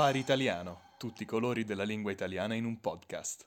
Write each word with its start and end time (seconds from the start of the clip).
Safari 0.00 0.18
Italiano, 0.18 0.80
tutti 0.96 1.24
i 1.24 1.26
colori 1.26 1.62
della 1.66 1.82
lingua 1.82 2.10
italiana 2.10 2.54
in 2.54 2.64
un 2.64 2.80
podcast. 2.80 3.46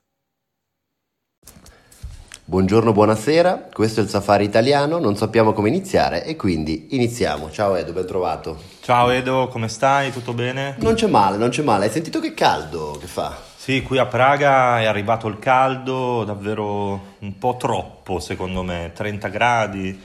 Buongiorno, 2.44 2.92
buonasera, 2.92 3.70
questo 3.72 3.98
è 3.98 4.04
il 4.04 4.08
Safari 4.08 4.44
Italiano, 4.44 5.00
non 5.00 5.16
sappiamo 5.16 5.52
come 5.52 5.66
iniziare 5.66 6.24
e 6.24 6.36
quindi 6.36 6.94
iniziamo. 6.94 7.50
Ciao 7.50 7.74
Edo, 7.74 7.92
ben 7.92 8.06
trovato. 8.06 8.56
Ciao 8.82 9.10
Edo, 9.10 9.48
come 9.48 9.66
stai? 9.66 10.12
Tutto 10.12 10.32
bene? 10.32 10.76
Non 10.78 10.94
c'è 10.94 11.08
male, 11.08 11.38
non 11.38 11.48
c'è 11.48 11.64
male. 11.64 11.86
Hai 11.86 11.90
sentito 11.90 12.20
che 12.20 12.34
caldo 12.34 12.98
che 13.00 13.08
fa? 13.08 13.36
Sì, 13.56 13.82
qui 13.82 13.98
a 13.98 14.06
Praga 14.06 14.80
è 14.80 14.84
arrivato 14.84 15.26
il 15.26 15.40
caldo, 15.40 16.22
davvero 16.22 17.16
un 17.18 17.36
po' 17.36 17.56
troppo 17.56 18.20
secondo 18.20 18.62
me, 18.62 18.92
30 18.94 19.26
gradi. 19.26 20.00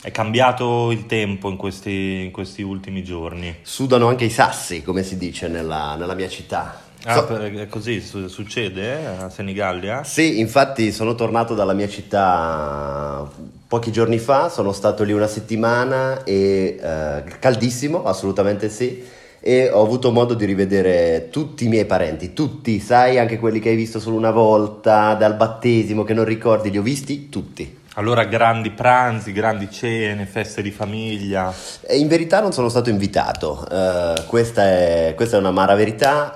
È 0.00 0.12
cambiato 0.12 0.92
il 0.92 1.06
tempo 1.06 1.50
in 1.50 1.56
questi, 1.56 2.22
in 2.24 2.30
questi 2.30 2.62
ultimi 2.62 3.02
giorni. 3.02 3.52
Sudano 3.62 4.06
anche 4.06 4.26
i 4.26 4.30
sassi, 4.30 4.82
come 4.82 5.02
si 5.02 5.16
dice 5.16 5.48
nella, 5.48 5.96
nella 5.96 6.14
mia 6.14 6.28
città. 6.28 6.82
Ah, 7.04 7.14
So- 7.26 7.66
così 7.68 8.00
su- 8.00 8.28
succede 8.28 9.00
eh, 9.00 9.04
a 9.06 9.28
Senigallia? 9.28 10.04
Sì, 10.04 10.38
infatti 10.38 10.92
sono 10.92 11.16
tornato 11.16 11.54
dalla 11.54 11.72
mia 11.72 11.88
città 11.88 13.28
pochi 13.66 13.90
giorni 13.90 14.18
fa, 14.18 14.48
sono 14.48 14.72
stato 14.72 15.02
lì 15.02 15.12
una 15.12 15.26
settimana 15.26 16.22
e 16.22 16.78
eh, 16.80 17.22
caldissimo, 17.40 18.04
assolutamente 18.04 18.68
sì, 18.68 19.04
e 19.40 19.68
ho 19.68 19.82
avuto 19.82 20.10
modo 20.12 20.34
di 20.34 20.44
rivedere 20.44 21.28
tutti 21.30 21.64
i 21.64 21.68
miei 21.68 21.86
parenti, 21.86 22.32
tutti, 22.32 22.78
sai, 22.78 23.18
anche 23.18 23.38
quelli 23.38 23.58
che 23.58 23.70
hai 23.70 23.76
visto 23.76 23.98
solo 24.00 24.16
una 24.16 24.30
volta, 24.30 25.14
dal 25.14 25.34
battesimo 25.34 26.04
che 26.04 26.14
non 26.14 26.24
ricordi, 26.24 26.70
li 26.70 26.78
ho 26.78 26.82
visti 26.82 27.28
tutti. 27.28 27.77
Allora 27.98 28.26
grandi 28.26 28.70
pranzi, 28.70 29.32
grandi 29.32 29.68
cene, 29.72 30.24
feste 30.24 30.62
di 30.62 30.70
famiglia. 30.70 31.52
In 31.90 32.06
verità 32.06 32.40
non 32.40 32.52
sono 32.52 32.68
stato 32.68 32.90
invitato, 32.90 33.66
eh, 33.68 34.22
questa, 34.26 34.62
è, 34.62 35.14
questa 35.16 35.36
è 35.36 35.40
un'amara 35.40 35.74
verità. 35.74 36.32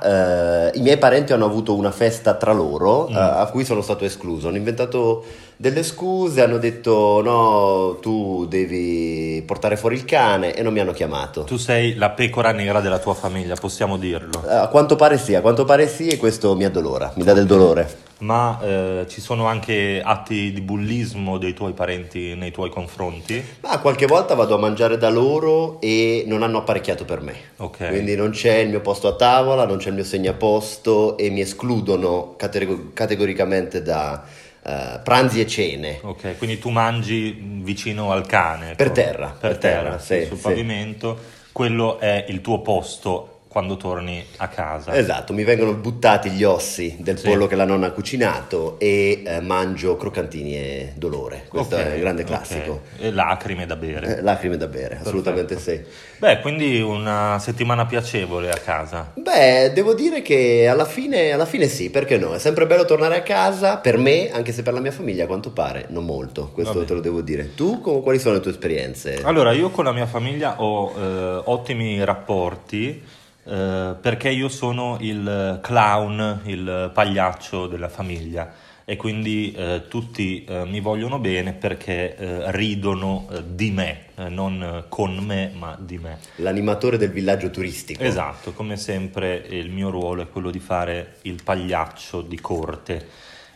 Eh, 0.73 0.77
I 0.77 0.83
miei 0.83 0.99
parenti 0.99 1.33
hanno 1.33 1.45
avuto 1.45 1.77
una 1.77 1.93
festa 1.93 2.35
tra 2.35 2.53
loro 2.53 3.09
Mm. 3.09 3.15
eh, 3.15 3.19
a 3.21 3.47
cui 3.47 3.65
sono 3.65 3.81
stato 3.81 4.05
escluso. 4.05 4.49
Hanno 4.49 4.57
inventato 4.57 5.25
delle 5.63 5.85
scuse, 5.85 6.43
hanno 6.43 6.59
detto 6.59 7.23
no, 7.23 7.97
tu 8.01 8.47
devi 8.49 9.41
portare 9.47 9.77
fuori 9.77 9.95
il 9.95 10.05
cane 10.05 10.57
e 10.57 10.63
non 10.63 10.73
mi 10.73 10.81
hanno 10.81 10.91
chiamato. 10.91 11.45
Tu 11.45 11.57
sei 11.57 11.95
la 11.95 12.11
pecora 12.11 12.51
nera 12.51 12.81
della 12.81 12.99
tua 12.99 13.15
famiglia, 13.15 13.55
possiamo 13.55 13.97
dirlo. 13.97 14.43
A 14.45 14.67
quanto 14.67 14.97
pare 14.97 15.19
sì, 15.19 15.37
a 15.37 15.41
quanto 15.41 15.65
pare 15.65 15.87
sì 15.87 16.09
e 16.09 16.17
questo 16.17 16.57
mi 16.57 16.65
addolora, 16.65 17.13
mi 17.15 17.23
dà 17.23 17.33
del 17.33 17.47
dolore. 17.47 18.11
Ma 18.23 18.61
eh, 18.61 19.07
ci 19.09 19.21
sono 19.21 19.47
anche 19.47 20.01
atti 20.05 20.53
di 20.53 20.61
bullismo 20.61 21.39
dei 21.39 21.55
tuoi 21.55 21.73
parenti 21.75 22.35
nei 22.35 22.51
tuoi 22.51 22.71
confronti? 22.71 23.43
Ma 23.61 23.79
qualche 23.79 24.07
volta 24.07 24.35
vado 24.35 24.57
a 24.57 24.59
mangiare 24.59 24.97
da 24.97 25.11
loro 25.11 25.81
e 25.81 26.25
non 26.27 26.43
hanno 26.43 26.59
apparecchiato 26.59 27.05
per 27.05 27.21
me. 27.21 27.35
Ok. 27.59 27.89
Quindi 27.89 28.17
non 28.17 28.31
c'è 28.31 28.57
il 28.59 28.69
mio 28.69 28.81
posto 28.81 29.07
a 29.07 29.15
tavola, 29.15 29.65
non 29.65 29.79
c'è 29.79 29.89
il 29.89 29.95
mio 29.95 30.05
segnaposto 30.05 31.17
e 31.17 31.31
mi 31.31 31.41
escludono 31.41 32.35
catego- 32.37 32.91
categoricamente 32.93 33.83
da 33.83 34.23
eh, 34.65 35.01
pranzi 35.03 35.41
e 35.41 35.47
cene. 35.47 35.99
Ok, 36.03 36.37
quindi 36.39 36.59
tu 36.59 36.71
mangi 36.71 37.37
vicino 37.63 38.13
al 38.13 38.27
cane. 38.27 38.75
Per 38.75 38.87
ecco. 38.87 38.95
terra, 38.95 39.27
Per, 39.29 39.39
per 39.39 39.59
terra, 39.59 39.83
terra, 39.83 39.99
sì, 39.99 40.21
sì, 40.21 40.27
sul 40.27 40.37
sì. 40.37 40.43
pavimento. 40.43 41.19
Quello 41.53 41.99
è 41.99 42.25
il 42.29 42.41
tuo 42.41 42.61
posto 42.61 43.32
quando 43.53 43.77
torni 43.77 44.25
a 44.39 44.49
casa. 44.49 44.95
Esatto, 44.97 45.35
mi 45.35 45.45
vengono 45.45 45.75
buttati 45.75 46.31
gli 46.31 46.43
ossi 46.43 46.97
del 47.01 47.19
Sì. 47.19 47.29
pollo 47.29 47.47
che 47.47 47.55
la 47.55 47.67
nonna 47.67 47.89
ha 47.89 47.91
cucinato 47.91 48.79
e 48.79 49.23
eh, 49.27 49.41
mangio 49.43 49.99
croccantini 49.99 50.57
e 50.57 50.93
dolore. 50.97 51.45
Questo 51.49 51.77
Ok, 51.77 51.83
è 51.83 51.95
il 51.97 52.01
grande 52.01 52.25
classico. 52.25 52.81
E 52.99 53.11
lacrime 53.13 53.67
da 53.67 53.77
bere. 53.77 54.17
Eh, 54.17 54.23
lacrime 54.23 54.57
da 54.57 54.69
bere, 54.69 55.01
assolutamente 55.03 55.59
sì. 55.59 55.79
Beh, 56.17 56.41
quindi 56.41 56.81
una 56.81 57.37
settimana 57.41 57.85
piacevole 57.85 58.49
a 58.49 58.57
casa. 58.57 59.11
Beh, 59.15 59.73
devo 59.75 59.93
dire 59.93 60.23
che 60.23 60.67
alla 60.67 60.87
fine, 60.87 61.33
alla 61.33 61.45
fine 61.45 61.67
sì, 61.69 61.91
perché 61.91 62.17
no? 62.17 62.33
È 62.33 62.39
sempre 62.39 62.67
bello 62.67 62.87
tornare 62.87 63.17
a 63.17 63.23
casa, 63.23 63.77
per 63.77 63.99
me, 63.99 64.31
anche 64.33 64.53
se 64.53 64.63
per 64.63 64.73
la 64.73 64.81
mia 64.81 64.93
famiglia 64.93 65.25
a 65.25 65.27
quanto 65.27 65.51
pare 65.51 65.85
non 65.91 66.07
molto, 66.07 66.49
questo 66.55 66.73
Vabbè. 66.73 66.87
te 66.87 66.95
lo 66.95 67.01
devo 67.01 67.21
dire. 67.21 67.55
Tu 67.55 67.83
com- 67.83 68.01
quali 68.01 68.19
sono 68.19 68.37
le 68.37 68.41
tue 68.41 68.53
esperienze? 68.53 69.21
Allora, 69.25 69.53
io 69.53 69.69
con 69.69 69.85
la 69.85 69.93
mia 69.93 70.07
famiglia 70.07 70.63
ho 70.63 70.91
eh, 70.97 71.41
ottimi 71.45 72.03
rapporti 72.03 73.21
eh, 73.45 73.97
perché 74.01 74.29
io 74.31 74.49
sono 74.49 74.99
il 75.01 75.59
clown, 75.63 76.43
il 76.45 76.91
pagliaccio 76.93 77.67
della 77.67 77.89
famiglia 77.89 78.53
e 78.85 78.97
quindi 78.97 79.53
eh, 79.53 79.85
tutti 79.89 80.45
eh, 80.45 80.65
mi 80.65 80.81
vogliono 80.81 81.19
bene 81.19 81.53
perché 81.53 82.17
eh, 82.17 82.51
ridono 82.53 83.29
eh, 83.31 83.43
di 83.47 83.71
me, 83.71 84.07
eh, 84.17 84.29
non 84.29 84.85
con 84.89 85.17
me 85.17 85.53
ma 85.57 85.77
di 85.81 85.99
me. 85.99 86.19
L'animatore 86.37 86.99
del 86.99 87.11
villaggio 87.11 87.51
turistico. 87.51 88.03
Esatto, 88.03 88.53
come 88.53 88.77
sempre 88.77 89.45
il 89.49 89.71
mio 89.71 89.91
ruolo 89.91 90.23
è 90.23 90.29
quello 90.29 90.51
di 90.51 90.61
fare 90.61 91.17
il 91.23 91.43
pagliaccio 91.43 92.23
di 92.23 92.41
corte 92.41 93.09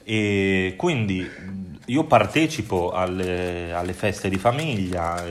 e 0.03 0.75
quindi 0.77 1.21
mh, 1.21 1.79
io 1.87 2.05
partecipo 2.05 2.93
alle, 2.93 3.73
alle 3.73 3.93
feste 3.93 4.29
di 4.29 4.39
famiglia, 4.39 5.25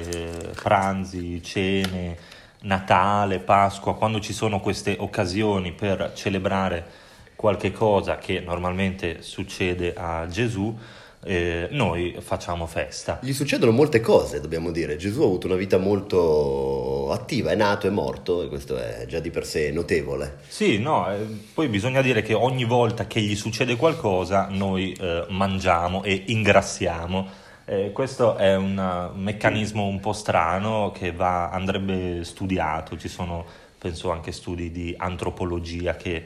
pranzi, 0.61 1.41
cene, 1.41 2.17
Natale, 2.65 3.39
Pasqua, 3.39 3.95
quando 3.95 4.19
ci 4.19 4.33
sono 4.33 4.59
queste 4.59 4.95
occasioni 4.99 5.71
per 5.71 6.11
celebrare 6.15 6.85
qualche 7.35 7.71
cosa 7.71 8.17
che 8.17 8.39
normalmente 8.39 9.21
succede 9.21 9.93
a 9.95 10.25
Gesù, 10.27 10.75
eh, 11.27 11.67
noi 11.71 12.15
facciamo 12.19 12.65
festa. 12.65 13.19
Gli 13.21 13.33
succedono 13.33 13.71
molte 13.71 13.99
cose, 13.99 14.39
dobbiamo 14.41 14.71
dire. 14.71 14.95
Gesù 14.95 15.21
ha 15.21 15.25
avuto 15.25 15.47
una 15.47 15.55
vita 15.55 15.77
molto 15.77 17.11
attiva, 17.11 17.51
è 17.51 17.55
nato, 17.55 17.87
è 17.87 17.89
morto 17.91 18.43
e 18.43 18.47
questo 18.47 18.77
è 18.77 19.05
già 19.07 19.19
di 19.19 19.29
per 19.29 19.45
sé 19.45 19.71
notevole. 19.71 20.37
Sì, 20.47 20.79
no, 20.79 21.11
eh, 21.11 21.17
poi 21.53 21.67
bisogna 21.67 22.01
dire 22.01 22.21
che 22.21 22.33
ogni 22.33 22.63
volta 22.63 23.05
che 23.05 23.21
gli 23.21 23.35
succede 23.35 23.75
qualcosa 23.75 24.47
noi 24.49 24.91
eh, 24.93 25.25
mangiamo 25.29 26.03
e 26.03 26.23
ingrassiamo. 26.27 27.43
Eh, 27.67 27.91
questo 27.91 28.35
è 28.35 28.55
un 28.55 29.09
meccanismo 29.15 29.87
un 29.87 29.99
po' 29.99 30.13
strano 30.13 30.91
che 30.93 31.11
va- 31.11 31.49
andrebbe 31.49 32.23
studiato, 32.23 32.95
ci 32.97 33.07
sono 33.07 33.43
penso 33.77 34.11
anche 34.11 34.31
studi 34.31 34.71
di 34.71 34.93
antropologia 34.97 35.95
che 35.95 36.23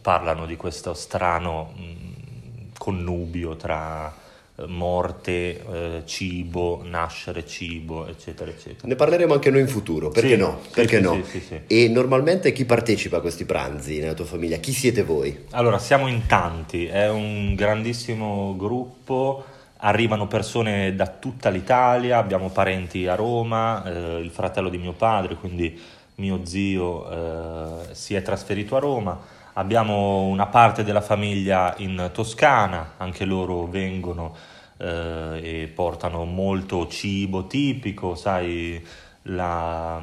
parlano 0.00 0.46
di 0.46 0.56
questo 0.56 0.94
strano 0.94 1.72
mh, 1.76 2.72
connubio 2.78 3.56
tra 3.56 4.14
eh, 4.56 4.66
morte, 4.66 5.30
eh, 5.30 6.02
cibo, 6.04 6.82
nascere 6.84 7.44
cibo, 7.46 8.06
eccetera, 8.06 8.50
eccetera. 8.50 8.86
Ne 8.88 8.94
parleremo 8.94 9.32
anche 9.32 9.50
noi 9.50 9.60
in 9.62 9.68
futuro, 9.68 10.10
perché 10.10 10.30
Sì, 10.30 10.36
no? 10.36 10.60
Perché 10.72 10.96
sì, 10.98 11.02
no? 11.02 11.24
sì. 11.24 11.60
E 11.66 11.88
normalmente 11.88 12.52
chi 12.52 12.64
partecipa 12.64 13.16
a 13.16 13.20
questi 13.20 13.44
pranzi 13.44 13.98
nella 13.98 14.14
tua 14.14 14.24
famiglia? 14.24 14.56
Chi 14.58 14.72
siete 14.72 15.02
voi? 15.02 15.46
Allora, 15.50 15.78
siamo 15.78 16.06
in 16.06 16.26
tanti, 16.26 16.86
è 16.86 17.08
un 17.10 17.54
grandissimo 17.54 18.54
gruppo, 18.56 19.44
arrivano 19.78 20.26
persone 20.26 20.94
da 20.94 21.06
tutta 21.06 21.50
l'Italia, 21.50 22.18
abbiamo 22.18 22.48
parenti 22.48 23.06
a 23.06 23.14
Roma, 23.14 23.84
eh, 23.84 24.18
il 24.20 24.30
fratello 24.30 24.68
di 24.68 24.78
mio 24.78 24.92
padre, 24.92 25.36
quindi 25.36 25.78
mio 26.16 26.44
zio 26.44 27.10
eh, 27.10 27.94
si 27.94 28.14
è 28.14 28.22
trasferito 28.22 28.76
a 28.76 28.80
Roma, 28.80 29.18
abbiamo 29.54 30.22
una 30.22 30.46
parte 30.46 30.84
della 30.84 31.00
famiglia 31.00 31.74
in 31.78 32.10
Toscana, 32.12 32.92
anche 32.96 33.24
loro 33.24 33.66
vengono 33.66 34.34
eh, 34.78 35.62
e 35.62 35.72
portano 35.74 36.24
molto 36.24 36.86
cibo 36.88 37.46
tipico, 37.46 38.14
sai, 38.14 38.82
la, 39.22 40.00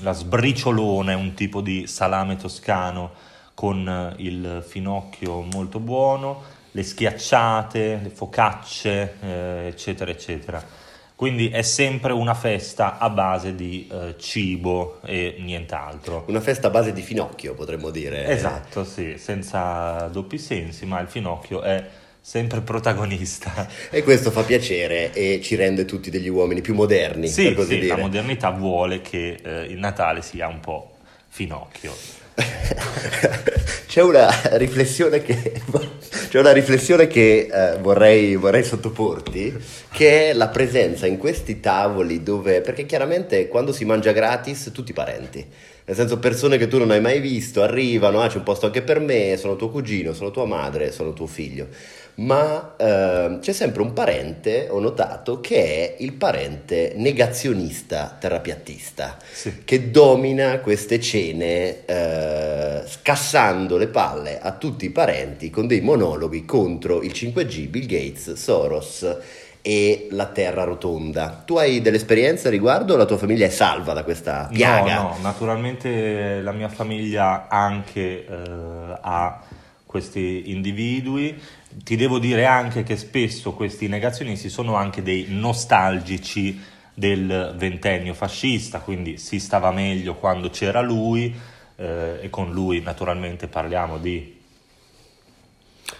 la 0.00 0.12
sbriciolone 0.12 1.12
è 1.12 1.16
un 1.16 1.34
tipo 1.34 1.60
di 1.60 1.86
salame 1.86 2.36
toscano 2.36 3.10
con 3.54 4.14
il 4.18 4.64
finocchio 4.66 5.42
molto 5.42 5.80
buono, 5.80 6.56
le 6.70 6.82
schiacciate, 6.82 8.00
le 8.02 8.10
focacce, 8.10 9.14
eh, 9.22 9.66
eccetera, 9.68 10.10
eccetera. 10.10 10.62
Quindi 11.14 11.48
è 11.48 11.62
sempre 11.62 12.12
una 12.12 12.34
festa 12.34 12.98
a 12.98 13.10
base 13.10 13.56
di 13.56 13.88
eh, 13.90 14.14
cibo 14.18 15.00
e 15.04 15.34
nient'altro. 15.40 16.24
Una 16.28 16.40
festa 16.40 16.68
a 16.68 16.70
base 16.70 16.92
di 16.92 17.02
finocchio, 17.02 17.54
potremmo 17.54 17.90
dire. 17.90 18.24
Esatto, 18.28 18.84
sì, 18.84 19.18
senza 19.18 20.08
doppi 20.12 20.38
sensi, 20.38 20.86
ma 20.86 21.00
il 21.00 21.08
finocchio 21.08 21.62
è 21.62 21.84
sempre 22.20 22.60
protagonista. 22.60 23.66
E 23.90 24.04
questo 24.04 24.30
fa 24.30 24.42
piacere 24.42 25.12
e 25.12 25.40
ci 25.42 25.56
rende 25.56 25.84
tutti 25.86 26.08
degli 26.10 26.28
uomini 26.28 26.60
più 26.60 26.74
moderni, 26.74 27.26
Sì, 27.26 27.44
per 27.46 27.54
così 27.54 27.80
sì, 27.80 27.86
la 27.88 27.94
dire. 27.94 28.00
modernità 28.02 28.50
vuole 28.50 29.00
che 29.00 29.38
eh, 29.42 29.62
il 29.64 29.78
Natale 29.78 30.22
sia 30.22 30.46
un 30.46 30.60
po' 30.60 30.97
finocchio. 31.28 31.92
C'è 33.86 34.02
una 34.02 34.28
riflessione 34.52 35.22
che, 35.22 35.60
una 36.34 36.52
riflessione 36.52 37.06
che 37.06 37.48
eh, 37.50 37.78
vorrei, 37.78 38.36
vorrei 38.36 38.64
sottoporti, 38.64 39.56
che 39.90 40.30
è 40.30 40.32
la 40.34 40.48
presenza 40.48 41.06
in 41.06 41.18
questi 41.18 41.60
tavoli 41.60 42.22
dove, 42.22 42.60
perché 42.60 42.86
chiaramente 42.86 43.48
quando 43.48 43.72
si 43.72 43.84
mangia 43.84 44.12
gratis 44.12 44.70
tutti 44.72 44.92
parenti, 44.92 45.44
nel 45.84 45.96
senso 45.96 46.18
persone 46.18 46.58
che 46.58 46.68
tu 46.68 46.78
non 46.78 46.90
hai 46.90 47.00
mai 47.00 47.18
visto 47.18 47.62
arrivano, 47.62 48.20
ah 48.20 48.28
c'è 48.28 48.36
un 48.36 48.42
posto 48.42 48.66
anche 48.66 48.82
per 48.82 49.00
me, 49.00 49.36
sono 49.38 49.56
tuo 49.56 49.70
cugino, 49.70 50.12
sono 50.12 50.30
tua 50.30 50.44
madre, 50.44 50.92
sono 50.92 51.14
tuo 51.14 51.26
figlio. 51.26 51.68
Ma 52.18 52.74
eh, 52.76 53.38
c'è 53.40 53.52
sempre 53.52 53.82
un 53.82 53.92
parente, 53.92 54.66
ho 54.70 54.80
notato, 54.80 55.40
che 55.40 55.62
è 55.64 55.94
il 56.02 56.14
parente 56.14 56.92
negazionista 56.96 58.16
terapiattista, 58.18 59.16
Sì. 59.32 59.62
che 59.64 59.90
domina 59.92 60.58
queste 60.58 61.00
cene 61.00 61.84
eh, 61.86 62.82
scassando 62.86 63.76
le 63.76 63.86
palle 63.88 64.40
a 64.40 64.52
tutti 64.52 64.84
i 64.86 64.90
parenti 64.90 65.50
con 65.50 65.66
dei 65.68 65.80
monologhi 65.80 66.44
contro 66.44 67.02
il 67.02 67.12
5G, 67.12 67.68
Bill 67.68 67.86
Gates, 67.86 68.32
Soros 68.32 69.16
e 69.62 70.08
la 70.10 70.26
Terra 70.26 70.64
rotonda. 70.64 71.42
Tu 71.44 71.56
hai 71.56 71.80
delle 71.80 71.96
esperienze 71.98 72.48
a 72.48 72.50
riguardo? 72.50 72.96
La 72.96 73.04
tua 73.04 73.16
famiglia 73.18 73.46
è 73.46 73.50
salva 73.50 73.92
da 73.92 74.02
questa 74.02 74.48
piaga? 74.52 74.94
No, 74.96 75.02
no, 75.02 75.16
naturalmente 75.22 76.40
la 76.40 76.52
mia 76.52 76.68
famiglia 76.68 77.46
anche 77.48 78.24
eh, 78.26 78.98
ha 79.00 79.40
questi 79.88 80.50
individui. 80.52 81.40
Ti 81.82 81.96
devo 81.96 82.18
dire 82.18 82.44
anche 82.44 82.82
che 82.82 82.96
spesso 82.96 83.54
questi 83.54 83.88
negazionisti 83.88 84.50
sono 84.50 84.74
anche 84.74 85.02
dei 85.02 85.26
nostalgici 85.30 86.60
del 86.92 87.54
ventennio 87.56 88.12
fascista, 88.12 88.80
quindi 88.80 89.16
si 89.16 89.40
stava 89.40 89.70
meglio 89.70 90.16
quando 90.16 90.50
c'era 90.50 90.80
lui 90.80 91.34
eh, 91.76 92.18
e 92.20 92.30
con 92.30 92.52
lui 92.52 92.82
naturalmente 92.82 93.48
parliamo 93.48 93.98
di... 93.98 94.36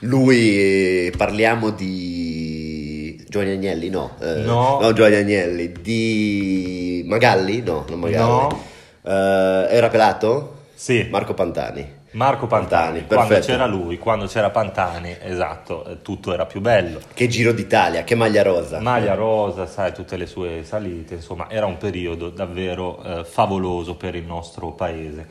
Lui, 0.01 1.07
eh, 1.07 1.13
parliamo 1.17 1.71
di 1.71 3.25
Giovanni 3.29 3.53
Agnelli? 3.53 3.89
No, 3.89 4.17
eh, 4.21 4.43
No. 4.43 4.93
Giovanni 4.93 5.17
Agnelli, 5.17 5.73
di 5.81 7.05
Magalli? 7.07 7.63
No, 7.63 7.87
non 7.89 8.01
Magalli. 8.01 8.27
No. 8.27 8.65
Eh, 9.03 9.67
era 9.71 9.89
pelato? 9.89 10.67
Sì, 10.75 11.07
Marco 11.11 11.33
Pantani. 11.33 11.98
Marco 12.19 12.49
Pantani, 12.49 13.03
Pantani, 13.03 13.07
quando 13.07 13.47
c'era 13.47 13.67
lui, 13.67 13.97
quando 13.97 14.27
c'era 14.27 14.51
Pantani, 14.51 15.17
esatto, 15.21 15.85
eh, 15.85 16.03
tutto 16.03 16.33
era 16.33 16.47
più 16.47 16.61
bello. 16.61 16.99
Che 17.15 17.29
giro 17.29 17.53
d'Italia, 17.53 18.03
che 18.03 18.17
maglia 18.17 18.43
rosa. 18.43 18.81
Maglia 18.81 19.15
rosa, 19.15 19.67
sai, 19.67 19.93
tutte 19.93 20.17
le 20.17 20.27
sue 20.27 20.65
salite, 20.65 21.15
insomma, 21.15 21.49
era 21.49 21.67
un 21.67 21.77
periodo 21.77 22.31
davvero 22.31 23.01
eh, 23.05 23.25
favoloso 23.25 23.95
per 23.95 24.17
il 24.17 24.25
nostro 24.25 24.73
paese. 24.73 25.27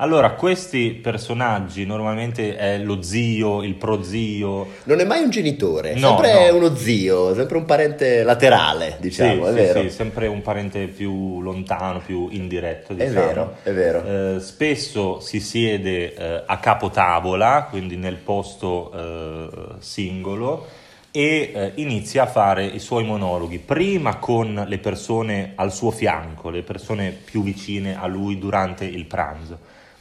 Allora, 0.00 0.30
questi 0.34 0.90
personaggi 0.92 1.84
normalmente 1.84 2.56
è 2.56 2.78
lo 2.78 3.02
zio, 3.02 3.64
il 3.64 3.74
prozio, 3.74 4.68
Non 4.84 5.00
è 5.00 5.04
mai 5.04 5.24
un 5.24 5.30
genitore, 5.30 5.90
è 5.90 5.98
No, 5.98 6.10
sempre 6.18 6.50
no. 6.50 6.56
uno 6.56 6.76
zio, 6.76 7.34
sempre 7.34 7.56
un 7.56 7.64
parente 7.64 8.22
laterale, 8.22 8.96
diciamo, 9.00 9.42
sì, 9.46 9.48
è 9.50 9.52
sì, 9.52 9.54
vero. 9.54 9.80
sì, 9.80 9.90
sempre 9.90 10.28
un 10.28 10.40
parente 10.40 10.86
più 10.86 11.40
lontano, 11.40 11.98
più 11.98 12.28
indiretto, 12.30 12.92
È 12.92 13.06
diciamo. 13.06 13.26
vero, 13.26 13.56
è 13.64 13.72
vero. 13.72 14.36
Eh, 14.36 14.40
spesso 14.40 15.18
si 15.18 15.40
siede 15.40 16.14
eh, 16.14 16.42
a 16.46 16.58
capotavola, 16.58 17.66
quindi 17.68 17.96
nel 17.96 18.16
posto 18.18 18.92
eh, 18.94 19.48
singolo, 19.80 20.64
e 21.10 21.50
eh, 21.52 21.72
inizia 21.74 22.22
a 22.22 22.26
fare 22.26 22.64
i 22.64 22.78
suoi 22.78 23.02
monologhi, 23.02 23.58
prima 23.58 24.18
con 24.18 24.64
le 24.64 24.78
persone 24.78 25.54
al 25.56 25.72
suo 25.72 25.90
fianco, 25.90 26.50
le 26.50 26.62
persone 26.62 27.10
più 27.10 27.42
vicine 27.42 27.98
a 28.00 28.06
lui 28.06 28.38
durante 28.38 28.84
il 28.84 29.04
pranzo. 29.04 29.58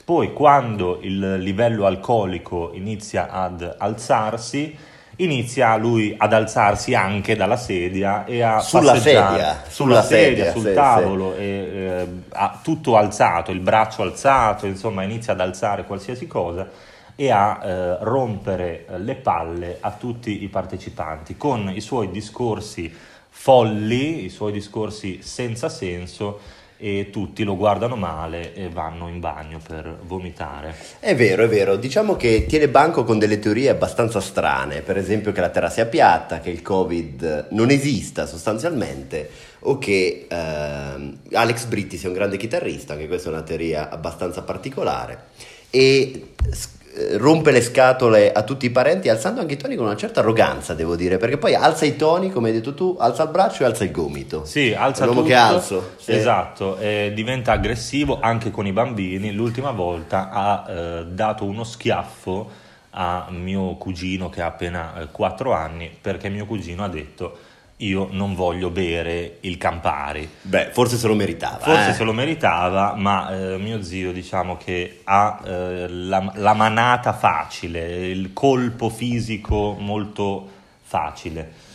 Poi 0.08 0.32
quando 0.32 1.00
il 1.02 1.36
livello 1.40 1.86
alcolico 1.86 2.72
inizia 2.74 3.30
ad 3.30 3.76
alzarsi, 3.78 4.74
inizia 5.18 5.76
lui 5.76 6.16
ad 6.18 6.32
alzarsi 6.32 6.96
anche 6.96 7.36
dalla 7.36 7.58
sedia 7.58 8.24
e 8.24 8.42
a 8.42 8.60
Sulla 8.62 8.96
sedia, 8.96 9.64
sulla 9.68 9.68
sulla 9.68 10.02
sedia, 10.04 10.46
sedia, 10.46 10.52
sul 10.54 10.68
sì, 10.68 10.74
tavolo 10.74 11.36
e 11.36 11.44
eh, 11.44 12.08
tutto 12.62 12.96
alzato, 12.96 13.52
il 13.52 13.60
braccio 13.60 14.02
alzato, 14.02 14.66
insomma 14.66 15.04
inizia 15.04 15.34
ad 15.34 15.42
alzare 15.42 15.84
qualsiasi 15.84 16.26
cosa 16.26 16.70
e 17.14 17.30
a 17.30 17.60
eh, 17.62 17.98
rompere 18.00 18.86
le 19.00 19.16
palle 19.16 19.76
a 19.82 19.92
tutti 19.92 20.42
i 20.42 20.48
partecipanti. 20.48 21.36
Con 21.36 21.70
i 21.70 21.82
suoi 21.82 22.12
discorsi 22.12 22.96
folli, 23.28 24.24
i 24.24 24.30
suoi 24.30 24.54
discorsi 24.54 25.22
senza 25.22 25.68
senso 25.68 26.40
e 26.78 27.10
tutti 27.12 27.44
lo 27.44 27.56
guardano 27.56 27.96
male 27.96 28.54
e 28.54 28.70
vanno 28.70 29.08
in 29.08 29.20
bagno 29.20 29.60
per 29.66 29.98
vomitare. 30.04 30.76
È 31.00 31.16
vero, 31.16 31.44
è 31.44 31.48
vero. 31.48 31.76
Diciamo 31.76 32.16
che 32.16 32.46
tiene 32.48 32.70
banco 32.70 33.04
con 33.04 33.18
delle 33.20 33.40
teorie 33.40 33.70
abbastanza 33.70 34.20
strane, 34.22 34.82
per 34.82 34.98
esempio 34.98 35.32
che 35.32 35.42
la 35.42 35.50
Terra 35.50 35.70
sia 35.70 35.88
piatta, 35.88 36.40
che 36.40 36.50
il 36.50 36.62
Covid 36.62 37.48
non 37.52 37.72
esista 37.72 38.26
sostanzialmente, 38.26 39.30
o 39.62 39.78
che 39.78 40.28
ehm, 40.30 41.18
Alex 41.34 41.66
Britti 41.66 41.98
sia 41.98 42.10
un 42.10 42.16
grande 42.16 42.38
chitarrista, 42.38 42.94
anche 42.94 43.08
questa 43.08 43.30
è 43.30 43.34
una 43.34 43.42
teoria 43.42 43.90
abbastanza 43.90 44.44
particolare, 44.44 45.26
e 45.70 46.34
rompe 47.18 47.52
le 47.52 47.62
scatole 47.62 48.32
a 48.32 48.44
tutti 48.44 48.66
i 48.66 48.70
parenti 48.70 49.10
alzando 49.10 49.42
anche 49.42 49.54
i 49.54 49.58
toni 49.58 49.76
con 49.76 49.86
una 49.86 49.96
certa 49.96 50.22
arroganza, 50.22 50.74
devo 50.74 50.96
dire, 50.96 51.18
perché 51.18 51.38
poi 51.38 51.54
alza 51.56 51.86
i 51.86 51.96
toni, 51.96 52.32
come 52.32 52.50
hai 52.50 52.56
detto 52.56 52.74
tu, 52.74 52.96
alza 53.00 53.24
il 53.24 53.30
braccio 53.30 53.64
e 53.64 53.66
alza 53.68 53.84
il 53.84 53.92
gomito. 53.92 54.46
Sì, 54.46 54.74
alza 54.74 55.06
uomo 55.06 55.22
tutto. 55.22 55.28
che 55.28 55.36
alzo. 55.36 55.92
sì. 55.98 56.12
Esatto, 56.12 56.78
e 56.78 57.12
diventa 57.14 57.52
aggressivo 57.52 58.20
anche 58.20 58.52
con 58.52 58.66
i 58.66 58.72
bambini. 58.72 59.32
L'ultima 59.32 59.72
volta 59.72 60.30
ha 60.32 60.66
eh, 60.68 61.06
dato 61.06 61.46
uno 61.46 61.64
schiaffo 61.64 62.66
a 62.92 63.28
mio 63.30 63.76
cugino 63.76 64.30
che 64.30 64.42
ha 64.42 64.48
appena 64.48 65.08
4 65.12 65.54
anni 65.54 65.96
perché 66.02 66.30
mio 66.30 66.46
cugino 66.46 66.84
ha 66.84 66.88
detto 66.88 67.38
io 67.78 68.08
non 68.12 68.34
voglio 68.34 68.70
bere 68.70 69.38
il 69.42 69.58
Campari. 69.58 70.28
Beh, 70.42 70.70
forse 70.72 70.98
se 70.98 71.08
lo 71.08 71.14
meritava. 71.14 71.60
Forse 71.60 71.90
eh. 71.90 71.94
se 71.94 72.04
lo 72.04 72.14
meritava, 72.14 72.96
ma 72.96 73.30
eh, 73.36 73.58
mio 73.58 73.84
zio 73.84 74.12
diciamo 74.12 74.58
che 74.58 75.02
ha 75.04 75.40
eh, 75.46 75.88
la, 75.88 76.32
la 76.36 76.54
manata 76.54 77.14
facile, 77.14 78.08
il 78.08 78.34
colpo 78.34 78.90
fisico 78.90 79.76
molto 79.78 80.50
facile. 80.82 81.66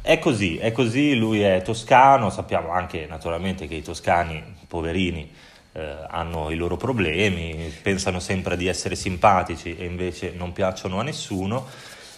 È 0.00 0.18
così, 0.18 0.56
è 0.56 0.72
così, 0.72 1.14
lui 1.14 1.42
è 1.42 1.60
toscano, 1.62 2.30
sappiamo 2.30 2.70
anche 2.70 3.06
naturalmente 3.06 3.68
che 3.68 3.74
i 3.74 3.82
toscani, 3.82 4.42
poverini, 4.66 5.30
eh, 5.74 5.96
hanno 6.08 6.50
i 6.50 6.56
loro 6.56 6.76
problemi, 6.76 7.72
pensano 7.82 8.20
sempre 8.20 8.56
di 8.56 8.66
essere 8.66 8.94
simpatici 8.94 9.76
e 9.76 9.84
invece 9.84 10.32
non 10.34 10.52
piacciono 10.52 10.98
a 10.98 11.02
nessuno. 11.02 11.66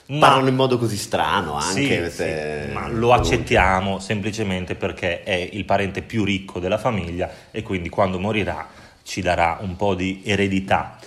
Ma 0.07 0.19
Parlano 0.29 0.49
in 0.49 0.55
modo 0.55 0.77
così 0.77 0.97
strano 0.99 1.59
sì, 1.61 1.81
anche. 1.81 2.11
sì, 2.11 2.17
se- 2.17 2.69
ma 2.73 2.89
lo 2.89 3.13
accettiamo 3.15 3.99
semplicemente 3.99 4.75
perché 4.75 5.23
è 5.23 5.49
il 5.53 5.65
parente 5.65 6.03
più 6.03 6.25
ricco 6.25 6.59
della 6.59 6.77
famiglia 6.77 7.31
e 7.51 7.63
quindi 7.63 7.89
quando 7.89 8.19
morirà 8.19 8.69
ci 9.03 9.23
darà 9.23 9.59
un 9.63 9.77
po' 9.77 9.95
di 9.95 10.21
eredità. 10.25 10.99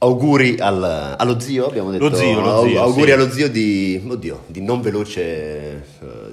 Auguri 0.00 0.58
al- 0.60 1.16
allo 1.18 1.40
zio, 1.40 1.66
abbiamo 1.66 1.90
detto. 1.90 2.08
Lo 2.08 2.14
zio, 2.14 2.38
lo 2.40 2.64
zio, 2.68 2.82
auguri 2.82 3.06
sì. 3.06 3.12
allo 3.12 3.30
zio 3.32 3.48
di, 3.50 4.00
oddio, 4.08 4.44
di 4.46 4.60
non 4.62 4.80
veloce, 4.80 5.20
eh, 5.20 5.82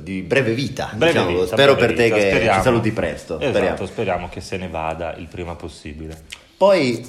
di 0.02 0.22
breve 0.22 0.54
vita. 0.54 0.92
Breve 0.94 1.14
diciamo. 1.14 1.32
vita, 1.32 1.46
Spero 1.48 1.74
breve 1.74 1.88
per 1.88 1.96
te 1.98 2.04
vita, 2.04 2.16
che 2.16 2.30
speriamo. 2.30 2.58
ci 2.58 2.64
saluti 2.64 2.92
presto. 2.92 3.40
Esatto, 3.40 3.54
speriamo. 3.56 3.86
speriamo. 3.88 4.30
che 4.30 4.42
se 4.42 4.58
ne 4.58 4.68
vada 4.68 5.16
il 5.18 5.26
prima 5.26 5.56
possibile. 5.56 6.16
Poi 6.58 7.00
eh, 7.00 7.06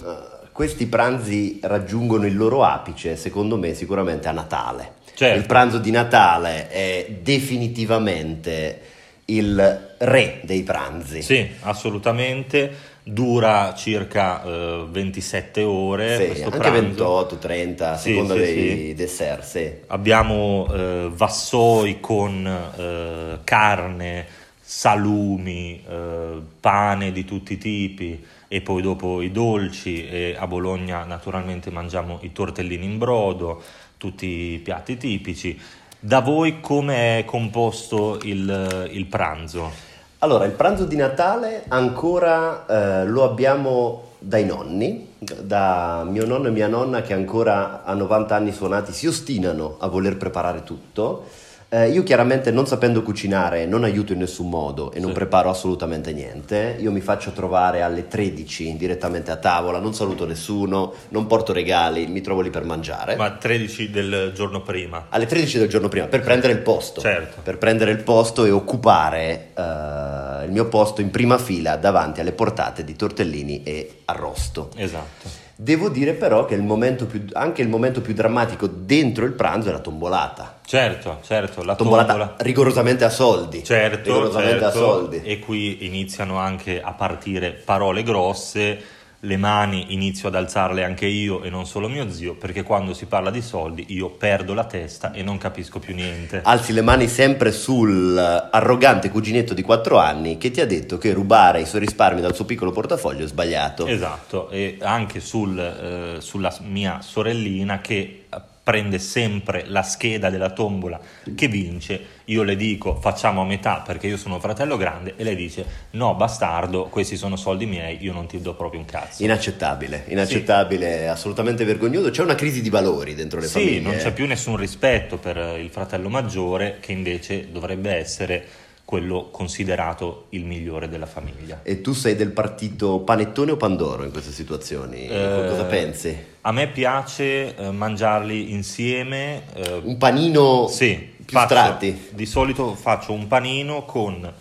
questi 0.57 0.87
pranzi 0.87 1.59
raggiungono 1.63 2.25
il 2.27 2.35
loro 2.35 2.65
apice, 2.65 3.15
secondo 3.17 3.59
me, 3.59 3.75
sicuramente 3.75 4.27
a 4.27 4.33
Natale. 4.33 4.93
Certo. 5.13 5.39
Il 5.39 5.45
pranzo 5.45 5.77
di 5.77 5.91
Natale 5.91 6.69
è 6.71 7.11
definitivamente 7.21 8.81
il 9.27 9.95
re 9.99 10.41
dei 10.45 10.63
pranzi. 10.63 11.21
Sì, 11.21 11.47
assolutamente. 11.61 12.95
Dura 13.03 13.75
circa 13.77 14.43
eh, 14.43 14.87
27 14.91 15.63
ore 15.63 16.17
Sì, 16.17 16.27
questo 16.27 16.45
anche 16.47 16.59
pranzo. 16.59 16.81
28, 16.81 17.37
30, 17.37 17.91
a 17.93 17.97
Sì, 17.99 18.11
seconda 18.13 18.35
sì, 18.35 18.41
dei 18.41 18.87
sì. 18.87 18.95
dessert, 18.95 19.43
sì. 19.43 19.71
Abbiamo 19.89 20.67
eh, 20.73 21.11
vassoi 21.13 22.01
con 22.01 22.47
eh, 22.47 23.39
carne, 23.45 24.27
salumi, 24.61 25.83
eh, 25.87 26.41
pane 26.59 27.13
di 27.13 27.25
tutti 27.27 27.53
i 27.53 27.59
tipi 27.59 28.25
e 28.49 28.61
poi 28.61 28.83
dopo 28.83 29.23
i 29.23 29.31
dolci 29.31 30.07
e 30.07 30.37
a 30.39 30.47
Bologna 30.47 31.05
naturalmente 31.05 31.71
mangiamo 31.71 32.19
i 32.23 32.33
tortellini 32.33 32.85
in 32.85 32.99
brodo, 32.99 33.63
tutti 33.97 34.27
i 34.27 34.59
piatti 34.59 34.97
tipici. 34.97 35.59
Da 35.99 36.21
voi 36.21 36.61
come 36.61 37.19
è 37.19 37.25
composto 37.25 38.19
il, 38.23 38.89
il 38.93 39.07
pranzo? 39.07 39.71
Allora, 40.19 40.45
il 40.45 40.53
pranzo 40.53 40.85
di 40.85 40.97
Natale 40.97 41.65
ancora 41.69 42.67
eh, 42.67 43.07
lo 43.07 43.25
abbiamo 43.25 44.03
dai 44.19 44.45
nonni, 44.45 45.15
da 45.19 46.05
mio 46.09 46.27
nonno 46.27 46.49
e 46.49 46.51
mia 46.51 46.69
nonna 46.69 47.03
che 47.03 47.13
ancora 47.13 47.85
a 47.85 47.95
90 47.95 48.35
anni 48.35 48.53
suonati 48.53 48.93
si 48.93 49.07
ostinano 49.07 49.77
a 49.79 49.89
voler 49.89 50.17
preparare 50.17 50.63
tutto. 50.63 51.27
Eh, 51.69 51.89
io 51.91 52.05
chiaramente 52.05 52.53
non 52.53 52.65
sapendo 52.67 53.03
cucinare 53.03 53.67
non 53.67 53.83
aiuto 53.83 54.13
in 54.13 54.21
nessun 54.21 54.49
modo 54.49 54.93
e 54.93 55.01
non 55.01 55.09
Sì. 55.09 55.15
preparo 55.17 55.51
assolutamente 55.51 56.13
niente. 56.13 56.77
Io 56.79 56.93
mi 56.93 57.01
faccio 57.01 57.33
trovare 57.33 57.83
alle 57.83 58.07
13 58.07 58.77
direttamente 58.77 59.33
a 59.33 59.37
tavola, 59.37 59.81
non 59.81 59.93
saluto 59.93 60.27
nessuno, 60.27 60.93
non 61.09 61.27
porto 61.27 61.53
regali, 61.53 62.07
mi 62.07 62.21
trovo 62.21 62.41
lì 62.41 62.51
per 62.51 62.65
mangiare. 62.65 63.17
Ma 63.17 63.33
13 63.33 63.91
del 63.91 64.31
giorno 64.33 64.63
prima. 64.63 65.07
Alle 65.09 65.27
13 65.27 65.59
del 65.59 65.69
giorno 65.69 65.89
prima, 65.89 66.07
per 66.07 66.21
prendere 66.21 66.53
il 66.53 66.61
posto. 66.61 67.01
Certo. 67.01 67.41
Per 67.43 67.59
prendere 67.59 67.91
il 67.91 68.03
posto 68.03 68.45
e 68.45 68.51
occupare 68.51 69.49
eh, 69.55 70.45
il 70.45 70.53
mio 70.53 70.69
posto 70.69 71.01
in 71.01 71.11
prima 71.11 71.37
fila 71.37 71.75
davanti 71.77 72.21
alle 72.21 72.33
portate 72.33 72.85
di 72.85 72.95
tortellini 72.95 73.63
e 73.65 73.96
arrosto. 74.07 74.71
Esatto. 74.77 75.45
Devo 75.59 75.89
dire 75.89 76.13
però 76.13 76.45
che 76.45 76.55
il 76.55 76.63
momento 76.63 77.07
più, 77.07 77.25
anche 77.33 77.63
il 77.63 77.69
momento 77.69 78.03
più 78.03 78.13
drammatico 78.13 78.67
dentro 78.67 79.25
il 79.25 79.33
pranzo 79.33 79.71
è 79.71 79.73
la 79.73 79.79
tombolata. 79.79 80.59
Certo, 80.67 81.21
certo, 81.23 81.63
la 81.63 81.75
Tombolata 81.77 82.13
tombola. 82.13 82.35
rigorosamente 82.41 83.05
a 83.05 83.09
soldi. 83.09 83.65
Certo, 83.65 84.13
rigorosamente 84.13 84.61
certo. 84.61 84.67
a 84.67 84.71
soldi. 84.71 85.23
E 85.23 85.39
qui 85.39 85.87
iniziano 85.87 86.37
anche 86.39 86.83
a 86.83 86.93
partire 86.93 87.53
parole 87.53 88.03
grosse, 88.03 88.79
le 89.21 89.37
mani 89.37 89.87
inizio 89.95 90.29
ad 90.29 90.35
alzarle 90.35 90.85
anche 90.85 91.07
io 91.07 91.43
e 91.43 91.51
non 91.51 91.67
solo 91.67 91.89
mio 91.89 92.11
zio, 92.11 92.35
perché 92.35 92.63
quando 92.63 92.95
si 92.95 93.07
parla 93.07 93.31
di 93.31 93.43
soldi 93.43 93.87
io 93.89 94.11
perdo 94.11 94.55
la 94.55 94.65
testa 94.65 95.13
e 95.13 95.23
non 95.23 95.39
capisco 95.39 95.79
più 95.79 95.95
niente. 95.95 96.41
Alzi 96.45 96.73
le 96.73 96.83
mani 96.83 97.09
sempre 97.09 97.53
sul 97.53 98.17
arrogante 98.17 99.11
cuginetto 99.11 99.55
di 99.55 99.63
4 99.63 99.99
anni 99.99 100.37
che 100.37 100.51
ti 100.51 100.61
ha 100.61 100.67
detto 100.67 100.99
che 100.99 101.13
rubare 101.13 101.61
i 101.61 101.67
suoi 101.67 101.81
risparmi 101.81 102.21
dal 102.21 102.35
suo 102.35 102.45
piccolo 102.45 102.71
portafoglio 102.71 103.25
è 103.25 103.29
sbagliato. 103.29 103.87
Esatto, 103.87 104.51
e 104.51 104.79
anche 104.81 105.21
sul, 105.21 105.59
eh, 105.59 106.21
sulla 106.21 106.55
mia 106.63 107.01
sorellina 107.01 107.81
che 107.81 108.25
prende 108.67 108.99
sempre 108.99 109.63
la 109.69 109.83
scheda 109.83 110.29
della 110.29 110.51
tombola 110.51 110.99
che 111.37 111.47
vince, 111.47 112.05
io 112.25 112.43
le 112.43 112.57
dico 112.57 112.97
facciamo 113.01 113.43
a 113.43 113.45
metà 113.45 113.85
perché 113.87 114.09
io 114.09 114.17
sono 114.17 114.41
fratello 114.41 114.77
grande 114.77 115.15
e 115.17 115.23
lei 115.23 115.37
dice 115.37 115.65
no 115.93 116.17
bastardo, 116.17 116.87
questi 116.87 117.17
sono 117.17 117.37
soldi 117.37 117.65
miei, 117.65 117.99
io 118.01 118.13
non 118.13 118.27
ti 118.27 118.41
do 118.41 118.55
proprio 118.55 118.81
un 118.81 118.87
cazzo. 118.87 119.23
Inaccettabile, 119.23 120.07
inaccettabile, 120.09 121.07
assolutamente 121.07 121.65
vergognoso. 121.65 122.11
C'è 122.11 122.23
una 122.25 122.35
crisi 122.35 122.61
di 122.61 122.69
valori 122.69 123.15
dentro 123.15 123.39
le 123.39 123.47
Sì, 123.47 123.53
famiglie. 123.53 123.81
non 123.83 123.97
c'è 123.99 124.13
più 124.13 124.27
nessun 124.27 124.57
rispetto 124.57 125.17
per 125.19 125.37
il 125.61 125.71
fratello 125.71 126.09
maggiore 126.09 126.79
che 126.81 126.91
invece 126.91 127.53
dovrebbe 127.53 127.93
essere 127.95 128.45
quello 128.85 129.31
considerato 129.33 130.27
il 130.31 130.45
migliore 130.45 130.89
della 130.89 131.07
famiglia. 131.07 131.61
E 131.65 131.81
tu 131.81 131.93
sei 131.93 132.15
del 132.17 132.31
partito 132.31 133.01
panettone 133.01 133.51
o 133.53 133.57
pandoro 133.57 134.05
in 134.05 134.11
queste 134.13 134.31
situazioni? 134.33 135.07
Eh, 135.09 135.45
Cosa 135.49 135.65
pensi? 135.65 136.35
A 136.47 136.53
me 136.53 136.69
piace 136.69 137.57
eh, 137.57 137.71
mangiarli 137.73 138.53
insieme. 138.53 139.43
eh, 139.55 139.81
Un 139.83 139.99
panino 139.99 140.69
sì, 140.69 140.95
più 140.95 141.37
faccio- 141.37 141.55
strati? 141.57 142.11
Di 142.13 142.25
solito 142.25 142.73
faccio 142.77 143.11
un 143.13 143.27
panino 143.27 143.85
con 143.85 144.33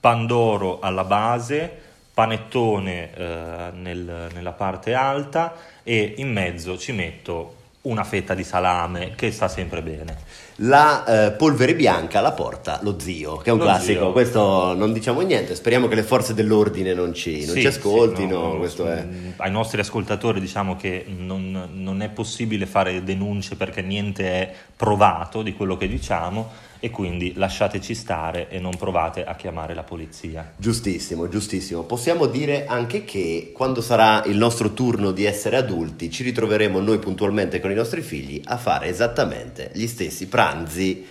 pandoro 0.00 0.78
alla 0.80 1.04
base, 1.04 1.70
panettone 2.14 3.14
eh, 3.14 3.70
nel- 3.74 4.28
nella 4.32 4.52
parte 4.52 4.94
alta 4.94 5.54
e 5.82 6.14
in 6.16 6.32
mezzo 6.32 6.78
ci 6.78 6.92
metto 6.92 7.56
una 7.82 8.04
fetta 8.04 8.32
di 8.32 8.42
salame 8.44 9.14
che 9.14 9.30
sta 9.30 9.46
sempre 9.46 9.82
bene. 9.82 10.16
La 10.62 11.26
eh, 11.26 11.30
polvere 11.32 11.74
bianca 11.74 12.20
la 12.20 12.32
porta 12.32 12.80
lo 12.82 12.98
zio, 12.98 13.36
che 13.38 13.48
è 13.48 13.52
un 13.52 13.58
Lo 13.60 13.64
classico. 13.64 14.00
zio. 14.00 14.12
Questo 14.12 14.74
non 14.74 14.92
diciamo 14.92 15.22
niente. 15.22 15.54
Speriamo 15.54 15.88
che 15.88 15.94
le 15.94 16.02
forze 16.02 16.34
dell'ordine 16.34 16.92
non 16.92 17.14
ci, 17.14 17.46
non 17.46 17.54
Sì, 17.54 17.60
ci 17.62 17.66
ascoltino. 17.68 18.66
sì, 18.68 18.82
no, 18.82 18.88
è. 18.88 19.02
mm, 19.04 19.28
Ai 19.36 19.50
nostri 19.50 19.80
ascoltatori 19.80 20.38
diciamo 20.38 20.76
che 20.76 21.06
non, 21.16 21.68
non 21.72 22.02
è 22.02 22.10
possibile 22.10 22.66
fare 22.66 23.02
denunce 23.02 23.56
perché 23.56 23.80
niente 23.80 24.24
è 24.26 24.52
provato 24.76 25.40
di 25.42 25.54
quello 25.54 25.78
che 25.78 25.88
diciamo 25.88 26.68
e 26.82 26.88
quindi 26.88 27.34
lasciateci 27.36 27.94
stare 27.94 28.48
e 28.48 28.58
non 28.58 28.74
provate 28.74 29.22
a 29.24 29.34
chiamare 29.34 29.74
la 29.74 29.82
polizia. 29.82 30.52
Giustissimo, 30.56 31.28
giustissimo. 31.28 31.82
Possiamo 31.82 32.24
dire 32.24 32.64
anche 32.66 33.04
che 33.04 33.50
quando 33.54 33.82
sarà 33.82 34.22
il 34.24 34.38
nostro 34.38 34.72
turno 34.72 35.10
di 35.10 35.24
essere 35.26 35.56
adulti, 35.58 36.10
ci 36.10 36.22
ritroveremo 36.22 36.80
noi 36.80 36.98
puntualmente 36.98 37.60
con 37.60 37.70
i 37.70 37.74
nostri 37.74 38.00
figli 38.00 38.40
a 38.44 38.56
fare 38.56 38.86
esattamente 38.86 39.70
gli 39.74 39.86
stessi 39.86 40.26
pranzi, 40.50 41.06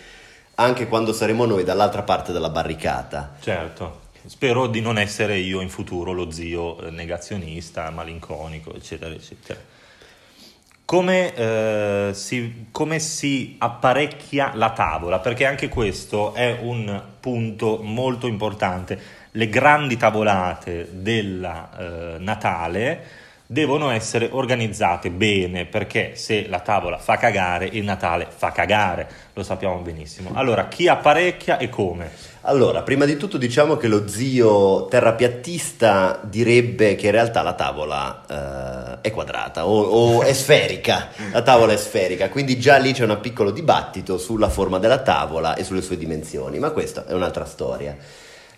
anche 0.56 0.88
quando 0.88 1.14
saremo 1.14 1.46
noi 1.46 1.64
dall'altra 1.64 2.04
parte 2.04 2.32
della 2.32 2.50
barricata. 2.50 3.36
Certo, 3.40 4.02
spero 4.26 4.68
di 4.68 4.82
non 4.82 4.98
essere 4.98 5.38
io 5.38 5.62
in 5.62 5.70
futuro 5.70 6.12
lo 6.12 6.32
zio 6.32 6.80
eh, 6.82 6.92
negazionista, 6.92 7.90
malinconico, 7.90 8.76
eccetera, 8.76 9.14
eccetera. 9.14 9.60
Come, 10.84 11.36
eh, 11.36 12.10
si, 12.14 12.66
come 12.72 12.98
si 12.98 13.56
apparecchia 13.60 14.54
la 14.56 14.72
tavola? 14.72 15.20
Perché 15.20 15.46
anche 15.46 15.70
questo 15.70 16.34
è 16.34 16.58
un 16.62 17.02
punto 17.20 17.80
molto 17.84 18.26
importante. 18.26 19.00
Le 19.32 19.50
grandi 19.50 19.98
tavolate 19.98 20.90
della 20.92 21.70
eh, 21.78 22.18
Natale 22.18 23.28
devono 23.52 23.90
essere 23.90 24.30
organizzate 24.32 25.10
bene 25.10 25.66
perché 25.66 26.12
se 26.14 26.48
la 26.48 26.60
tavola 26.60 27.00
fa 27.00 27.18
cagare, 27.18 27.66
il 27.66 27.84
Natale 27.84 28.28
fa 28.30 28.52
cagare, 28.52 29.10
lo 29.34 29.42
sappiamo 29.42 29.80
benissimo. 29.80 30.30
Allora, 30.36 30.68
chi 30.68 30.88
apparecchia 30.88 31.58
e 31.58 31.68
come? 31.68 32.12
Allora, 32.42 32.84
prima 32.84 33.06
di 33.06 33.18
tutto 33.18 33.40
diciamo 33.40 33.76
che 33.76 33.88
lo 33.88 34.08
zio 34.08 34.86
terrapiattista 34.86 36.20
direbbe 36.26 36.94
che 36.94 37.08
in 37.08 37.12
realtà 37.12 37.42
la 37.42 37.54
tavola 37.54 39.00
eh, 39.02 39.08
è 39.08 39.10
quadrata 39.10 39.66
o, 39.66 39.82
o 39.82 40.22
è 40.22 40.34
sferica, 40.34 41.08
la 41.32 41.42
tavola 41.42 41.74
è 41.74 41.78
sferica, 41.78 42.30
quindi 42.30 42.60
già 42.60 42.78
lì 42.78 42.94
c'è 42.94 43.04
un 43.04 43.18
piccolo 43.20 43.50
dibattito 43.50 44.20
sulla 44.20 44.50
forma 44.50 44.78
della 44.78 45.00
tavola 45.00 45.56
e 45.56 45.64
sulle 45.64 45.82
sue 45.82 45.98
dimensioni, 45.98 46.60
ma 46.60 46.70
questa 46.70 47.08
è 47.08 47.14
un'altra 47.14 47.46
storia. 47.46 47.98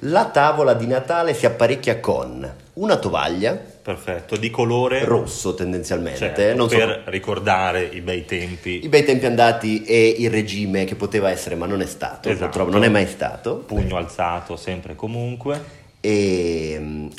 La 0.06 0.26
tavola 0.26 0.74
di 0.74 0.88
Natale 0.88 1.36
si 1.36 1.46
apparecchia 1.46 2.00
con 2.00 2.52
una 2.74 2.98
tovaglia, 2.98 3.54
Perfetto, 3.82 4.36
di 4.36 4.50
colore 4.50 5.04
rosso 5.06 5.54
tendenzialmente, 5.54 6.18
certo, 6.18 6.56
non 6.56 6.70
so- 6.70 6.76
per 6.78 7.04
ricordare 7.06 7.84
i 7.84 8.02
bei 8.02 8.26
tempi, 8.26 8.84
i 8.84 8.88
bei 8.90 9.04
tempi 9.04 9.26
andati 9.28 9.84
e 9.84 10.16
il 10.18 10.30
regime 10.32 10.86
che 10.86 10.96
poteva 10.96 11.30
essere 11.30 11.54
ma 11.56 11.68
non 11.68 11.82
è 11.82 11.86
stato, 11.86 12.30
Esatto. 12.30 12.46
purtroppo 12.46 12.72
non 12.72 12.84
è 12.84 12.90
mai 12.90 13.06
stato. 13.08 13.58
pugno 13.58 13.98
alzato 13.98 14.56
sempre 14.56 14.94
e 14.94 14.96
comunque. 14.96 15.80
e 16.00 17.10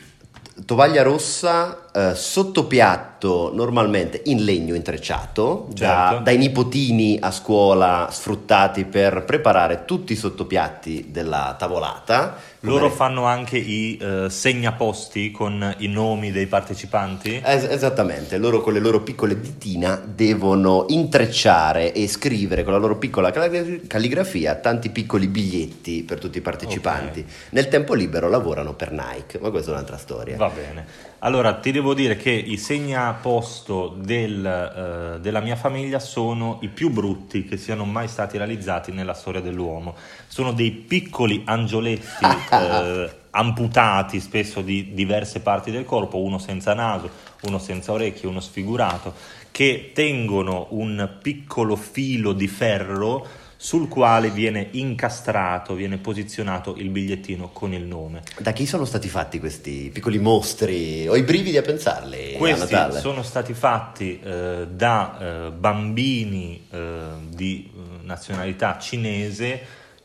tovaglia 0.64 1.02
rossa 1.02 1.88
eh, 1.92 2.14
sottopiatto 2.14 3.50
normalmente 3.54 4.22
in 4.26 4.44
legno 4.44 4.74
intrecciato 4.74 5.68
da- 5.70 6.08
Certo. 6.10 6.22
dai 6.24 6.38
nipotini 6.38 7.18
a 7.20 7.30
scuola 7.30 8.08
sfruttati 8.10 8.84
per 8.84 9.24
preparare 9.24 9.84
tutti 9.84 10.12
i 10.12 10.16
sottopiatti 10.16 11.08
della 11.10 11.54
tavolata 11.58 12.50
Loro 12.64 12.84
Come- 12.84 12.94
fanno 12.94 13.24
anche 13.24 13.56
i 13.58 13.98
eh, 14.00 14.30
segnaposti 14.30 15.32
con 15.32 15.74
i 15.78 15.88
nomi 15.88 16.30
dei 16.30 16.46
partecipanti? 16.46 17.40
Es- 17.44 17.64
esattamente, 17.64 18.38
loro 18.38 18.60
con 18.60 18.72
le 18.72 18.78
loro 18.78 19.00
piccole 19.00 19.40
ditina 19.40 20.00
devono 20.04 20.84
intrecciare 20.88 21.92
e 21.92 22.06
scrivere 22.06 22.62
con 22.62 22.72
la 22.72 22.78
loro 22.78 22.98
piccola 22.98 23.32
calli- 23.32 23.84
calligrafia 23.88 24.54
tanti 24.54 24.90
piccoli 24.90 25.26
biglietti 25.26 26.04
per 26.04 26.20
tutti 26.20 26.38
i 26.38 26.40
partecipanti. 26.40 27.26
Nel 27.50 27.66
tempo 27.66 27.94
libero 27.94 28.28
lavorano 28.28 28.74
per 28.74 28.92
Nike, 28.92 29.40
ma 29.40 29.50
questa 29.50 29.70
è 29.70 29.74
un'altra 29.74 29.96
storia. 29.96 30.36
Va 30.36 30.48
bene. 30.54 31.10
Allora, 31.20 31.54
ti 31.54 31.70
devo 31.70 31.94
dire 31.94 32.16
che 32.16 32.30
i 32.30 32.56
segnaposto 32.56 33.94
del, 33.96 34.44
eh, 34.44 35.20
della 35.20 35.40
mia 35.40 35.54
famiglia 35.56 35.98
sono 35.98 36.58
i 36.62 36.68
più 36.68 36.90
brutti 36.90 37.44
che 37.44 37.56
siano 37.56 37.84
mai 37.84 38.08
stati 38.08 38.36
realizzati 38.38 38.90
nella 38.90 39.14
storia 39.14 39.40
dell'uomo. 39.40 39.94
Sono 40.26 40.52
dei 40.52 40.72
piccoli 40.72 41.42
angioletti 41.44 42.24
eh, 42.50 43.10
amputati 43.30 44.20
spesso 44.20 44.62
di 44.62 44.92
diverse 44.94 45.40
parti 45.40 45.70
del 45.70 45.84
corpo, 45.84 46.18
uno 46.18 46.38
senza 46.38 46.74
naso, 46.74 47.08
uno 47.42 47.58
senza 47.58 47.92
orecchie, 47.92 48.28
uno 48.28 48.40
sfigurato, 48.40 49.14
che 49.52 49.92
tengono 49.94 50.66
un 50.70 51.18
piccolo 51.22 51.76
filo 51.76 52.32
di 52.32 52.48
ferro 52.48 53.26
sul 53.62 53.86
quale 53.86 54.30
viene 54.30 54.70
incastrato, 54.72 55.74
viene 55.74 55.98
posizionato 55.98 56.74
il 56.78 56.88
bigliettino 56.88 57.50
con 57.52 57.72
il 57.72 57.84
nome. 57.84 58.22
Da 58.40 58.50
chi 58.50 58.66
sono 58.66 58.84
stati 58.84 59.08
fatti 59.08 59.38
questi 59.38 59.88
piccoli 59.94 60.18
mostri? 60.18 61.06
Ho 61.06 61.14
i 61.14 61.22
brividi 61.22 61.56
a 61.56 61.62
pensarli 61.62 62.34
a 62.34 62.38
Questi 62.38 62.72
Natale. 62.74 62.98
sono 62.98 63.22
stati 63.22 63.54
fatti 63.54 64.18
eh, 64.20 64.66
da 64.68 65.18
eh, 65.46 65.50
bambini 65.52 66.66
eh, 66.72 67.02
di 67.28 67.70
eh, 67.72 68.04
nazionalità 68.04 68.80
cinese 68.80 69.60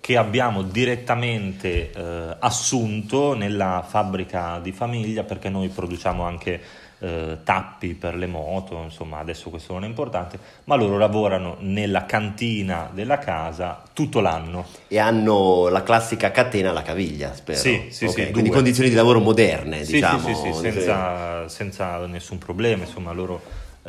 che 0.07 0.15
abbiamo 0.15 0.61
direttamente 0.61 1.91
eh, 1.91 2.35
assunto 2.39 3.35
nella 3.35 3.83
fabbrica 3.85 4.57
di 4.63 4.71
famiglia 4.71 5.23
perché 5.23 5.49
noi 5.49 5.67
produciamo 5.67 6.23
anche 6.23 6.61
eh, 6.99 7.39
tappi 7.43 7.93
per 7.93 8.15
le 8.15 8.25
moto, 8.25 8.83
insomma 8.83 9.17
adesso 9.19 9.49
questo 9.49 9.73
non 9.73 9.83
è 9.83 9.87
importante, 9.87 10.39
ma 10.63 10.75
loro 10.75 10.97
lavorano 10.97 11.57
nella 11.59 12.05
cantina 12.05 12.89
della 12.93 13.17
casa 13.17 13.83
tutto 13.91 14.21
l'anno. 14.21 14.67
E 14.87 14.97
hanno 14.97 15.67
la 15.67 15.83
classica 15.83 16.31
catena 16.31 16.69
alla 16.69 16.83
caviglia, 16.83 17.33
spero. 17.33 17.59
Sì, 17.59 17.87
sì, 17.89 18.05
Ok, 18.05 18.11
sì, 18.13 18.21
Quindi 18.31 18.43
due. 18.43 18.51
condizioni 18.51 18.87
di 18.87 18.95
lavoro 18.95 19.19
moderne, 19.19 19.83
Sì, 19.83 19.91
diciamo. 19.91 20.19
sì, 20.19 20.33
sì, 20.35 20.53
sì, 20.53 20.71
senza, 20.71 21.49
senza 21.49 22.05
nessun 22.05 22.37
problema, 22.37 22.83
insomma 22.85 23.11
loro 23.11 23.41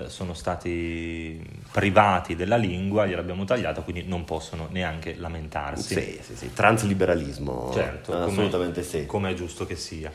sono 0.07 0.35
stati 0.35 1.41
privati 1.73 2.37
della 2.37 2.57
lingua, 2.57 3.07
gliel'abbiamo 3.07 3.45
tagliata, 3.45 3.83
quindi 3.83 4.05
non 4.07 4.25
possono 4.25 4.69
neanche 4.71 5.15
lamentarsi. 5.19 5.95
Sì, 5.95 6.19
sì, 6.23 6.37
sì, 6.37 6.53
transliberalismo. 6.53 7.71
Certo, 7.73 8.13
come- 8.13 8.25
assolutamente 8.25 8.83
sì. 8.83 9.07
Come 9.07 9.31
è 9.31 9.35
giusto 9.35 9.67
che 9.67 9.77
sia. 9.77 10.11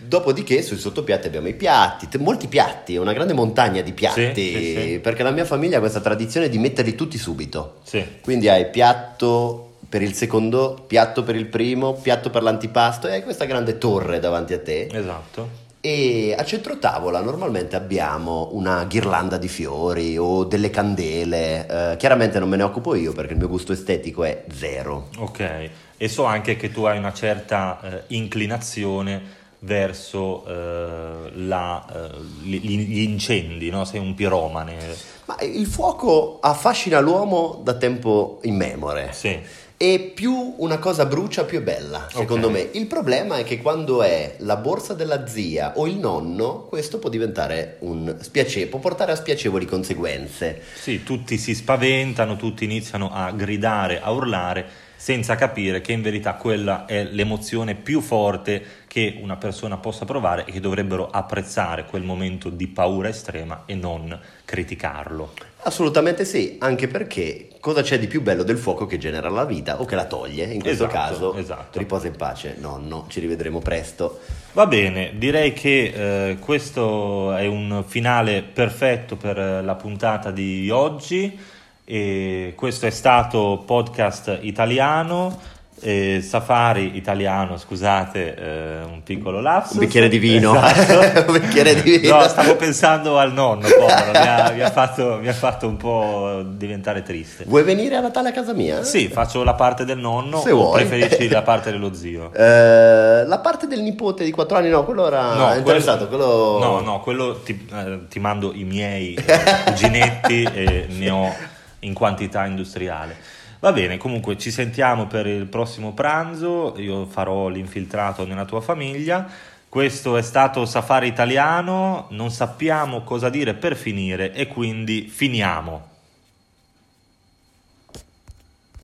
Dopodiché 0.00 0.62
sui 0.62 0.78
sottopiatti 0.78 1.26
abbiamo 1.26 1.48
i 1.48 1.54
piatti, 1.54 2.06
molti 2.18 2.46
piatti, 2.46 2.96
una 2.96 3.12
grande 3.12 3.32
montagna 3.32 3.82
di 3.82 3.92
piatti, 3.92 4.52
Sì, 4.52 4.52
sì, 4.74 4.80
sì. 4.92 4.98
perché 5.00 5.24
la 5.24 5.32
mia 5.32 5.44
famiglia 5.44 5.78
ha 5.78 5.80
questa 5.80 6.00
tradizione 6.00 6.48
di 6.48 6.56
metterli 6.58 6.94
tutti 6.94 7.18
subito. 7.18 7.80
Sì, 7.82 8.04
Quindi 8.20 8.48
hai 8.48 8.70
piatto 8.70 9.64
per 9.88 10.02
il 10.02 10.14
secondo, 10.14 10.84
piatto 10.86 11.24
per 11.24 11.34
il 11.34 11.46
primo, 11.46 11.94
piatto 11.94 12.30
per 12.30 12.42
l'antipasto 12.44 13.08
e 13.08 13.12
hai 13.14 13.22
questa 13.24 13.44
grande 13.44 13.76
torre 13.78 14.20
davanti 14.20 14.52
a 14.52 14.60
te. 14.60 14.88
esatto. 14.92 15.66
E 15.88 16.34
a 16.36 16.44
centro 16.44 16.78
tavola 16.78 17.22
normalmente 17.22 17.74
abbiamo 17.74 18.50
una 18.52 18.84
ghirlanda 18.84 19.38
di 19.38 19.48
fiori 19.48 20.18
o 20.18 20.44
delle 20.44 20.68
candele. 20.68 21.92
Eh, 21.92 21.96
chiaramente 21.96 22.38
non 22.38 22.50
me 22.50 22.56
ne 22.56 22.64
occupo 22.64 22.94
io 22.94 23.12
perché 23.12 23.32
il 23.32 23.38
mio 23.38 23.48
gusto 23.48 23.72
estetico 23.72 24.22
è 24.24 24.44
zero. 24.52 25.08
Ok, 25.16 25.70
e 25.96 26.08
so 26.08 26.24
anche 26.24 26.56
che 26.56 26.70
tu 26.70 26.84
hai 26.84 26.98
una 26.98 27.14
certa 27.14 27.80
eh, 27.80 28.02
inclinazione 28.08 29.36
verso 29.60 30.44
eh, 30.46 31.30
la, 31.32 31.86
eh, 31.90 32.18
gli, 32.42 32.58
gli 32.58 33.00
incendi, 33.00 33.70
no? 33.70 33.86
sei 33.86 34.00
un 34.00 34.14
piromane. 34.14 34.76
Ma 35.24 35.38
il 35.40 35.66
fuoco 35.66 36.38
affascina 36.42 37.00
l'uomo 37.00 37.60
da 37.64 37.74
tempo 37.74 38.40
immemore. 38.42 39.08
Sì. 39.12 39.40
E 39.80 40.10
più 40.12 40.54
una 40.56 40.78
cosa 40.78 41.06
brucia, 41.06 41.44
più 41.44 41.58
è 41.58 41.62
bella, 41.62 42.08
secondo 42.10 42.48
Ok. 42.48 42.52
me. 42.52 42.68
Il 42.72 42.86
problema 42.86 43.36
è 43.36 43.44
che 43.44 43.62
quando 43.62 44.02
è 44.02 44.34
la 44.38 44.56
borsa 44.56 44.92
della 44.92 45.28
zia 45.28 45.74
o 45.76 45.86
il 45.86 45.98
nonno, 45.98 46.64
questo 46.68 46.98
può 46.98 47.08
diventare 47.08 47.76
un 47.80 48.16
spiacevole, 48.20 48.70
può 48.70 48.80
portare 48.80 49.12
a 49.12 49.14
spiacevoli 49.14 49.66
conseguenze. 49.66 50.60
Sì, 50.74 51.04
tutti 51.04 51.38
si 51.38 51.54
spaventano, 51.54 52.34
tutti 52.34 52.64
iniziano 52.64 53.12
a 53.12 53.30
gridare, 53.30 54.00
a 54.00 54.10
urlare, 54.10 54.66
senza 54.96 55.36
capire 55.36 55.80
che 55.80 55.92
in 55.92 56.02
verità 56.02 56.34
quella 56.34 56.84
è 56.84 57.04
l'emozione 57.04 57.76
più 57.76 58.00
forte 58.00 58.60
che 58.88 59.20
una 59.22 59.36
persona 59.36 59.76
possa 59.76 60.04
provare 60.04 60.44
e 60.44 60.50
che 60.50 60.58
dovrebbero 60.58 61.08
apprezzare 61.08 61.84
quel 61.84 62.02
momento 62.02 62.50
di 62.50 62.66
paura 62.66 63.08
estrema 63.08 63.62
e 63.64 63.76
non 63.76 64.18
criticarlo. 64.44 65.34
Assolutamente 65.68 66.24
sì, 66.24 66.56
anche 66.60 66.88
perché 66.88 67.48
cosa 67.60 67.82
c'è 67.82 67.98
di 67.98 68.06
più 68.06 68.22
bello 68.22 68.42
del 68.42 68.56
fuoco 68.56 68.86
che 68.86 68.96
genera 68.96 69.28
la 69.28 69.44
vita 69.44 69.82
o 69.82 69.84
che 69.84 69.96
la 69.96 70.06
toglie? 70.06 70.44
In 70.44 70.62
questo 70.62 70.86
Esatto, 70.86 70.98
caso, 70.98 71.34
esatto. 71.34 71.78
riposa 71.78 72.06
in 72.06 72.16
pace, 72.16 72.56
nonno, 72.58 73.04
ci 73.10 73.20
rivedremo 73.20 73.58
presto. 73.58 74.20
Va 74.54 74.66
bene, 74.66 75.12
direi 75.16 75.52
che 75.52 76.30
eh, 76.30 76.38
questo 76.38 77.34
è 77.34 77.44
un 77.44 77.84
finale 77.86 78.42
perfetto 78.42 79.16
per 79.16 79.38
eh, 79.38 79.62
la 79.62 79.74
puntata 79.74 80.30
di 80.30 80.70
oggi. 80.70 81.38
E 81.84 82.54
questo 82.56 82.86
è 82.86 82.90
stato 82.90 83.62
podcast 83.66 84.38
italiano, 84.40 85.38
eh, 85.80 86.20
Safari 86.22 86.96
italiano, 86.96 87.56
scusate, 87.56 88.34
eh, 88.34 88.82
un 88.82 89.02
piccolo 89.02 89.40
lapsus. 89.40 89.74
Un 89.74 89.80
bicchiere 89.80 90.08
di 90.08 90.18
vino. 90.18 90.54
Esatto. 90.54 91.26
Un 91.32 91.38
bicchiere 91.40 91.80
di 91.82 91.98
vino. 91.98 92.16
No, 92.16 92.28
stavo 92.28 92.56
pensando 92.56 93.18
al 93.18 93.32
nonno, 93.32 93.66
povero, 93.68 94.10
mi 94.12 94.16
ha, 94.26 94.50
mi 94.54 94.60
ha 94.62 94.70
fatto, 94.70 95.18
mi 95.20 95.28
ha 95.28 95.32
fatto 95.32 95.66
un 95.68 95.76
po' 95.76 96.42
diventare 96.44 97.02
triste. 97.02 97.44
Vuoi 97.46 97.62
venire 97.62 97.96
a 97.96 98.00
Natale 98.00 98.30
a 98.30 98.32
casa 98.32 98.52
mia? 98.52 98.82
Sì, 98.82 99.08
faccio 99.08 99.42
la 99.44 99.54
parte 99.54 99.84
del 99.84 99.98
nonno 99.98 100.40
Se 100.40 100.52
vuoi. 100.52 100.72
preferisci 100.84 101.28
la 101.28 101.42
parte 101.42 101.70
dello 101.70 101.94
zio? 101.94 102.32
Eh, 102.34 103.24
la 103.26 103.38
parte 103.42 103.66
del 103.66 103.80
nipote 103.80 104.24
di 104.24 104.30
4 104.30 104.56
anni, 104.56 104.68
no, 104.70 104.84
quello 104.84 105.06
era 105.06 105.34
No, 105.34 105.54
interessato. 105.54 106.08
Quello... 106.08 106.58
No, 106.60 106.80
no, 106.80 107.00
quello 107.00 107.40
ti, 107.40 107.68
eh, 107.72 108.00
ti 108.08 108.18
mando 108.20 108.52
i 108.54 108.64
miei 108.64 109.14
eh, 109.14 109.40
cuginetti 109.66 110.42
e 110.42 110.86
ne 110.88 111.10
ho 111.10 111.34
in 111.80 111.94
quantità 111.94 112.44
industriale. 112.44 113.16
Va 113.60 113.72
bene, 113.72 113.96
comunque 113.96 114.38
ci 114.38 114.52
sentiamo 114.52 115.08
per 115.08 115.26
il 115.26 115.46
prossimo 115.46 115.92
pranzo, 115.92 116.74
io 116.78 117.06
farò 117.06 117.48
l'infiltrato 117.48 118.24
nella 118.24 118.44
tua 118.44 118.60
famiglia. 118.60 119.28
Questo 119.68 120.16
è 120.16 120.22
stato 120.22 120.64
Safari 120.64 121.08
Italiano, 121.08 122.06
non 122.10 122.30
sappiamo 122.30 123.02
cosa 123.02 123.28
dire 123.28 123.54
per 123.54 123.74
finire 123.74 124.32
e 124.32 124.46
quindi 124.46 125.08
finiamo. 125.08 125.97